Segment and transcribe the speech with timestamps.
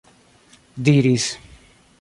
[0.87, 1.27] diris